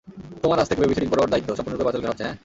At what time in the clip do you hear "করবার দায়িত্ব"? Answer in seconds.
1.11-1.49